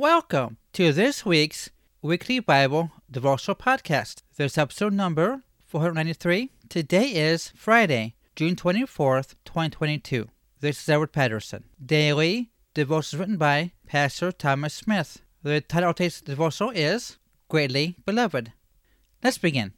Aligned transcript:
Welcome 0.00 0.56
to 0.72 0.94
this 0.94 1.26
week's 1.26 1.68
weekly 2.00 2.40
Bible 2.40 2.90
devotional 3.10 3.54
podcast. 3.54 4.22
This 4.38 4.56
episode 4.56 4.94
number 4.94 5.42
493. 5.66 6.50
Today 6.70 7.10
is 7.10 7.52
Friday, 7.54 8.14
June 8.34 8.56
24th, 8.56 9.34
2022. 9.44 10.26
This 10.60 10.80
is 10.80 10.88
Edward 10.88 11.12
Patterson. 11.12 11.64
Daily 11.84 12.48
devotions 12.72 13.20
written 13.20 13.36
by 13.36 13.72
Pastor 13.86 14.32
Thomas 14.32 14.72
Smith. 14.72 15.20
The 15.42 15.60
title 15.60 15.90
of 15.90 15.96
today's 15.96 16.22
devotional 16.22 16.70
is 16.70 17.18
Greatly 17.50 17.96
Beloved. 18.06 18.54
Let's 19.22 19.36
begin. 19.36 19.74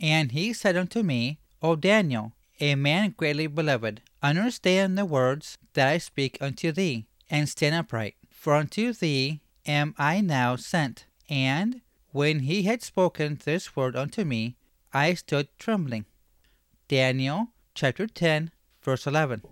And 0.00 0.32
he 0.32 0.54
said 0.54 0.74
unto 0.74 1.02
me, 1.02 1.38
O 1.60 1.76
Daniel, 1.76 2.32
a 2.60 2.76
man 2.76 3.12
greatly 3.14 3.46
beloved, 3.46 4.00
understand 4.22 4.96
the 4.96 5.04
words 5.04 5.58
that 5.74 5.86
I 5.86 5.98
speak 5.98 6.38
unto 6.40 6.72
thee, 6.72 7.04
and 7.28 7.46
stand 7.46 7.74
upright. 7.74 8.14
For 8.30 8.54
unto 8.54 8.94
thee 8.94 9.42
am 9.70 9.94
I 9.98 10.20
now 10.20 10.56
sent. 10.56 11.06
And 11.28 11.80
when 12.10 12.40
he 12.40 12.64
had 12.64 12.82
spoken 12.82 13.38
this 13.44 13.76
word 13.76 13.94
unto 13.94 14.24
me, 14.24 14.56
I 14.92 15.14
stood 15.14 15.48
trembling. 15.58 16.06
Daniel 16.88 17.48
chapter 17.74 18.06
10, 18.08 18.50
verse 18.82 19.06
11. 19.06 19.42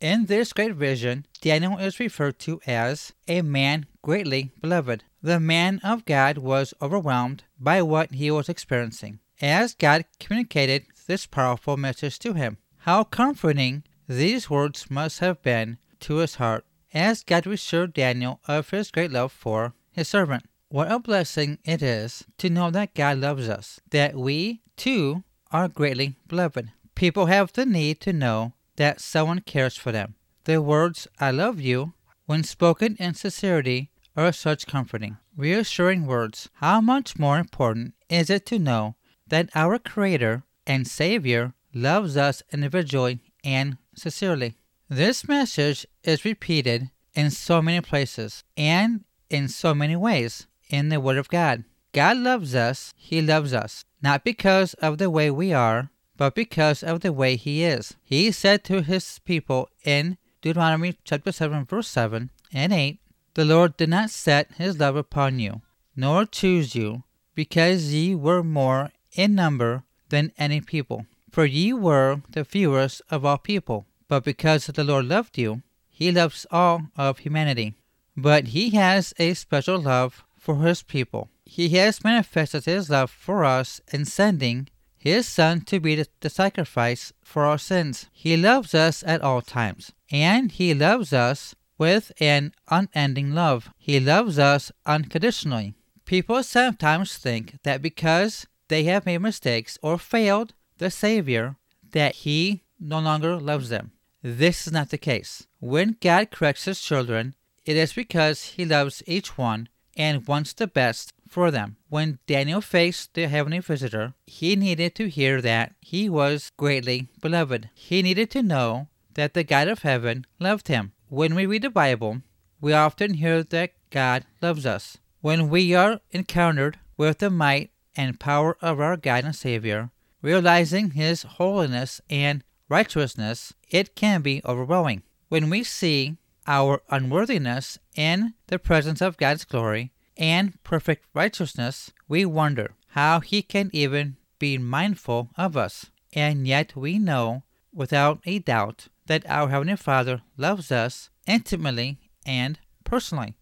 In 0.00 0.26
this 0.26 0.52
great 0.52 0.74
vision, 0.74 1.26
Daniel 1.40 1.76
is 1.76 2.00
referred 2.00 2.38
to 2.40 2.60
as 2.66 3.12
a 3.26 3.42
man 3.42 3.86
greatly 4.00 4.52
beloved. 4.60 5.04
The 5.22 5.40
man 5.40 5.80
of 5.84 6.06
God 6.06 6.38
was 6.38 6.72
overwhelmed 6.80 7.42
by 7.58 7.82
what 7.82 8.14
he 8.14 8.30
was 8.30 8.48
experiencing 8.48 9.18
as 9.42 9.74
God 9.74 10.04
communicated 10.18 10.86
this 11.06 11.26
powerful 11.26 11.76
message 11.76 12.18
to 12.20 12.32
him. 12.32 12.56
How 12.78 13.04
comforting 13.04 13.82
these 14.08 14.48
words 14.48 14.90
must 14.90 15.18
have 15.18 15.42
been 15.42 15.78
to 16.00 16.16
his 16.16 16.36
heart 16.36 16.64
as 16.92 17.24
God 17.24 17.46
assured 17.46 17.94
Daniel 17.94 18.40
of 18.46 18.70
his 18.70 18.90
great 18.90 19.10
love 19.10 19.32
for 19.32 19.74
his 19.90 20.08
servant. 20.08 20.44
What 20.68 20.92
a 20.92 20.98
blessing 20.98 21.58
it 21.64 21.82
is 21.82 22.24
to 22.38 22.50
know 22.50 22.70
that 22.70 22.94
God 22.94 23.18
loves 23.18 23.48
us, 23.48 23.80
that 23.90 24.14
we, 24.14 24.60
too, 24.76 25.24
are 25.50 25.68
greatly 25.68 26.16
beloved. 26.26 26.70
People 26.94 27.26
have 27.26 27.52
the 27.52 27.64
need 27.64 28.00
to 28.02 28.12
know 28.12 28.52
that 28.76 29.00
someone 29.00 29.40
cares 29.40 29.76
for 29.76 29.92
them. 29.92 30.14
The 30.44 30.60
words, 30.60 31.08
I 31.18 31.30
love 31.30 31.60
you, 31.60 31.94
when 32.26 32.44
spoken 32.44 32.96
in 32.98 33.14
sincerity, 33.14 33.90
are 34.16 34.32
such 34.32 34.66
comforting, 34.66 35.16
reassuring 35.36 36.06
words. 36.06 36.50
How 36.54 36.80
much 36.80 37.18
more 37.18 37.38
important 37.38 37.94
is 38.10 38.28
it 38.28 38.44
to 38.46 38.58
know 38.58 38.96
that 39.26 39.48
our 39.54 39.78
Creator 39.78 40.42
and 40.66 40.86
Savior 40.86 41.54
loves 41.72 42.16
us 42.16 42.42
individually 42.52 43.20
and 43.42 43.78
sincerely? 43.94 44.57
This 44.90 45.28
message 45.28 45.86
is 46.02 46.24
repeated 46.24 46.88
in 47.14 47.30
so 47.30 47.60
many 47.60 47.82
places 47.82 48.42
and 48.56 49.04
in 49.28 49.48
so 49.48 49.74
many 49.74 49.96
ways 49.96 50.46
in 50.70 50.88
the 50.88 50.98
Word 50.98 51.18
of 51.18 51.28
God. 51.28 51.64
God 51.92 52.16
loves 52.16 52.54
us, 52.54 52.94
He 52.96 53.20
loves 53.20 53.52
us, 53.52 53.84
not 54.00 54.24
because 54.24 54.72
of 54.74 54.96
the 54.96 55.10
way 55.10 55.30
we 55.30 55.52
are, 55.52 55.90
but 56.16 56.34
because 56.34 56.82
of 56.82 57.00
the 57.00 57.12
way 57.12 57.36
He 57.36 57.64
is. 57.64 57.96
He 58.02 58.32
said 58.32 58.64
to 58.64 58.80
His 58.80 59.18
people 59.18 59.68
in 59.84 60.16
Deuteronomy 60.40 60.96
chapter 61.04 61.32
7, 61.32 61.66
verse 61.66 61.88
7 61.88 62.30
and 62.54 62.72
8 62.72 62.98
The 63.34 63.44
Lord 63.44 63.76
did 63.76 63.90
not 63.90 64.08
set 64.08 64.54
His 64.54 64.80
love 64.80 64.96
upon 64.96 65.38
you, 65.38 65.60
nor 65.96 66.24
choose 66.24 66.74
you, 66.74 67.02
because 67.34 67.92
ye 67.92 68.14
were 68.14 68.42
more 68.42 68.92
in 69.12 69.34
number 69.34 69.82
than 70.08 70.32
any 70.38 70.62
people. 70.62 71.04
For 71.30 71.44
ye 71.44 71.74
were 71.74 72.22
the 72.30 72.46
fewest 72.46 73.02
of 73.10 73.26
all 73.26 73.36
people. 73.36 73.84
But 74.08 74.24
because 74.24 74.66
the 74.66 74.84
Lord 74.84 75.06
loved 75.06 75.36
you, 75.38 75.62
he 75.88 76.10
loves 76.10 76.46
all 76.50 76.88
of 76.96 77.18
humanity. 77.18 77.74
But 78.16 78.48
he 78.48 78.70
has 78.70 79.14
a 79.18 79.34
special 79.34 79.78
love 79.78 80.24
for 80.38 80.56
his 80.62 80.82
people. 80.82 81.28
He 81.44 81.68
has 81.70 82.02
manifested 82.02 82.64
his 82.64 82.90
love 82.90 83.10
for 83.10 83.44
us 83.44 83.80
in 83.92 84.04
sending 84.06 84.68
his 84.96 85.28
Son 85.28 85.60
to 85.62 85.78
be 85.78 86.04
the 86.20 86.30
sacrifice 86.30 87.12
for 87.22 87.44
our 87.44 87.58
sins. 87.58 88.08
He 88.12 88.36
loves 88.36 88.74
us 88.74 89.04
at 89.06 89.20
all 89.20 89.42
times, 89.42 89.92
and 90.10 90.50
he 90.50 90.74
loves 90.74 91.12
us 91.12 91.54
with 91.78 92.10
an 92.20 92.52
unending 92.68 93.32
love. 93.34 93.70
He 93.78 94.00
loves 94.00 94.38
us 94.38 94.72
unconditionally. 94.84 95.74
People 96.04 96.42
sometimes 96.42 97.16
think 97.16 97.62
that 97.62 97.82
because 97.82 98.46
they 98.68 98.84
have 98.84 99.06
made 99.06 99.18
mistakes 99.18 99.78
or 99.82 99.98
failed 99.98 100.54
the 100.78 100.90
Savior, 100.90 101.56
that 101.92 102.16
he 102.16 102.64
no 102.80 102.98
longer 102.98 103.36
loves 103.36 103.68
them. 103.68 103.92
This 104.22 104.66
is 104.66 104.72
not 104.72 104.90
the 104.90 104.98
case. 104.98 105.46
When 105.60 105.96
God 106.00 106.30
corrects 106.30 106.64
his 106.64 106.80
children, 106.80 107.34
it 107.64 107.76
is 107.76 107.92
because 107.92 108.56
he 108.56 108.64
loves 108.64 109.02
each 109.06 109.38
one 109.38 109.68
and 109.96 110.26
wants 110.26 110.52
the 110.52 110.66
best 110.66 111.12
for 111.28 111.50
them. 111.50 111.76
When 111.88 112.18
Daniel 112.26 112.60
faced 112.60 113.14
the 113.14 113.28
heavenly 113.28 113.58
visitor, 113.60 114.14
he 114.26 114.56
needed 114.56 114.94
to 114.96 115.08
hear 115.08 115.40
that 115.42 115.74
he 115.80 116.08
was 116.08 116.50
greatly 116.56 117.08
beloved. 117.20 117.70
He 117.74 118.02
needed 118.02 118.30
to 118.32 118.42
know 118.42 118.88
that 119.14 119.34
the 119.34 119.44
God 119.44 119.68
of 119.68 119.82
heaven 119.82 120.26
loved 120.38 120.68
him. 120.68 120.92
When 121.08 121.34
we 121.34 121.46
read 121.46 121.62
the 121.62 121.70
Bible, 121.70 122.22
we 122.60 122.72
often 122.72 123.14
hear 123.14 123.42
that 123.42 123.72
God 123.90 124.24
loves 124.42 124.66
us. 124.66 124.98
When 125.20 125.48
we 125.48 125.74
are 125.74 126.00
encountered 126.10 126.78
with 126.96 127.18
the 127.18 127.30
might 127.30 127.70
and 127.96 128.20
power 128.20 128.56
of 128.60 128.80
our 128.80 128.96
God 128.96 129.24
and 129.24 129.34
Savior, 129.34 129.90
realizing 130.22 130.92
His 130.92 131.22
holiness 131.22 132.00
and 132.08 132.44
righteousness, 132.68 133.54
it 133.70 133.94
can 133.94 134.22
be 134.22 134.42
overwhelming. 134.44 135.02
When 135.28 135.50
we 135.50 135.64
see 135.64 136.16
our 136.46 136.82
unworthiness 136.90 137.78
in 137.94 138.34
the 138.46 138.58
presence 138.58 139.00
of 139.00 139.16
God's 139.16 139.44
glory 139.44 139.92
and 140.16 140.62
perfect 140.64 141.04
righteousness, 141.14 141.92
we 142.08 142.24
wonder 142.24 142.74
how 142.88 143.20
He 143.20 143.42
can 143.42 143.70
even 143.72 144.16
be 144.38 144.58
mindful 144.58 145.30
of 145.36 145.56
us. 145.56 145.86
And 146.12 146.46
yet 146.46 146.74
we 146.74 146.98
know 146.98 147.42
without 147.72 148.20
a 148.24 148.38
doubt 148.38 148.88
that 149.06 149.28
our 149.28 149.48
Heavenly 149.48 149.76
Father 149.76 150.22
loves 150.36 150.72
us 150.72 151.10
intimately 151.26 151.98
and 152.24 152.58
personally. 152.84 153.34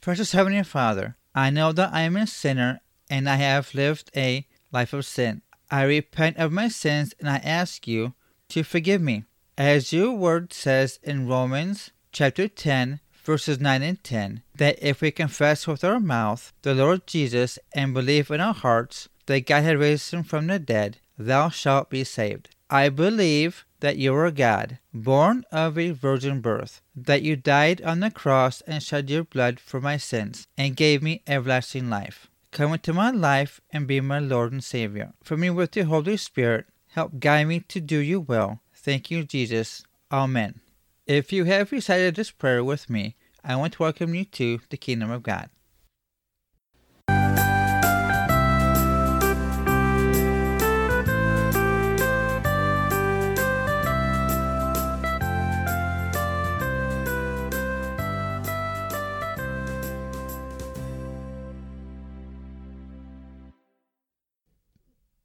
Precious 0.00 0.32
Heavenly 0.32 0.62
Father, 0.62 1.16
I 1.34 1.50
know 1.50 1.72
that 1.72 1.92
I 1.92 2.02
am 2.02 2.16
a 2.16 2.26
sinner 2.26 2.80
and 3.08 3.28
I 3.28 3.36
have 3.36 3.74
lived 3.74 4.10
a 4.16 4.46
life 4.72 4.92
of 4.92 5.04
sin. 5.04 5.42
I 5.70 5.82
repent 5.82 6.36
of 6.36 6.52
my 6.52 6.68
sins 6.68 7.14
and 7.18 7.28
I 7.28 7.36
ask 7.38 7.86
you 7.86 8.14
to 8.50 8.62
forgive 8.62 9.00
me. 9.00 9.24
As 9.58 9.92
your 9.92 10.12
word 10.12 10.52
says 10.52 10.98
in 11.02 11.26
Romans 11.26 11.90
chapter 12.12 12.46
10, 12.46 13.00
verses 13.24 13.58
9 13.58 13.82
and 13.82 14.02
10, 14.04 14.42
that 14.54 14.78
if 14.80 15.00
we 15.00 15.10
confess 15.10 15.66
with 15.66 15.82
our 15.82 15.98
mouth 15.98 16.52
the 16.62 16.74
Lord 16.74 17.06
Jesus 17.06 17.58
and 17.74 17.92
believe 17.92 18.30
in 18.30 18.40
our 18.40 18.54
hearts 18.54 19.08
that 19.26 19.46
God 19.46 19.64
had 19.64 19.78
raised 19.78 20.12
him 20.12 20.22
from 20.22 20.46
the 20.46 20.58
dead, 20.58 20.98
thou 21.18 21.48
shalt 21.48 21.90
be 21.90 22.04
saved. 22.04 22.50
I 22.70 22.88
believe 22.88 23.64
that 23.80 23.96
you 23.96 24.14
are 24.14 24.30
God, 24.30 24.78
born 24.92 25.44
of 25.52 25.78
a 25.78 25.90
virgin 25.90 26.40
birth, 26.40 26.80
that 26.94 27.22
you 27.22 27.36
died 27.36 27.82
on 27.82 28.00
the 28.00 28.10
cross 28.10 28.60
and 28.62 28.82
shed 28.82 29.10
your 29.10 29.24
blood 29.24 29.60
for 29.60 29.80
my 29.80 29.96
sins, 29.96 30.46
and 30.56 30.76
gave 30.76 31.02
me 31.02 31.22
everlasting 31.26 31.90
life. 31.90 32.28
Come 32.56 32.72
into 32.72 32.94
my 32.94 33.10
life 33.10 33.60
and 33.70 33.86
be 33.86 34.00
my 34.00 34.18
Lord 34.18 34.50
and 34.50 34.64
Savior. 34.64 35.12
For 35.22 35.36
me 35.36 35.50
with 35.50 35.76
your 35.76 35.84
Holy 35.84 36.16
Spirit, 36.16 36.64
help 36.92 37.20
guide 37.20 37.48
me 37.48 37.60
to 37.60 37.82
do 37.82 37.98
your 37.98 38.20
will. 38.20 38.60
Thank 38.74 39.10
you, 39.10 39.24
Jesus. 39.24 39.84
Amen. 40.10 40.60
If 41.06 41.34
you 41.34 41.44
have 41.44 41.70
recited 41.70 42.14
this 42.14 42.30
prayer 42.30 42.64
with 42.64 42.88
me, 42.88 43.14
I 43.44 43.56
want 43.56 43.74
to 43.74 43.82
welcome 43.82 44.14
you 44.14 44.24
to 44.40 44.60
the 44.70 44.78
kingdom 44.78 45.10
of 45.10 45.22
God. 45.22 45.50